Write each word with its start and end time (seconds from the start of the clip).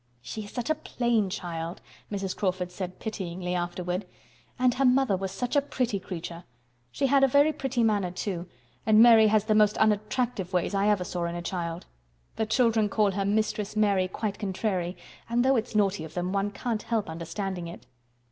"She 0.23 0.45
is 0.45 0.49
such 0.49 0.71
a 0.71 0.73
plain 0.73 1.29
child," 1.29 1.79
Mrs. 2.11 2.35
Crawford 2.35 2.71
said 2.71 2.97
pityingly, 2.97 3.53
afterward. 3.53 4.07
"And 4.57 4.73
her 4.73 4.83
mother 4.85 5.15
was 5.15 5.31
such 5.31 5.55
a 5.55 5.61
pretty 5.61 5.99
creature. 5.99 6.43
She 6.91 7.05
had 7.05 7.23
a 7.23 7.27
very 7.27 7.53
pretty 7.53 7.83
manner, 7.83 8.09
too, 8.09 8.47
and 8.83 8.99
Mary 8.99 9.27
has 9.27 9.43
the 9.45 9.53
most 9.53 9.77
unattractive 9.77 10.53
ways 10.53 10.73
I 10.73 10.87
ever 10.89 11.03
saw 11.03 11.25
in 11.25 11.35
a 11.35 11.41
child. 11.43 11.85
The 12.35 12.47
children 12.47 12.89
call 12.89 13.11
her 13.11 13.25
'Mistress 13.25 13.75
Mary 13.75 14.07
Quite 14.07 14.39
Contrary,' 14.39 14.97
and 15.29 15.45
though 15.45 15.55
it's 15.55 15.75
naughty 15.75 16.03
of 16.03 16.15
them, 16.15 16.33
one 16.33 16.49
can't 16.49 16.81
help 16.81 17.07
understanding 17.07 17.67
it." 17.67 17.85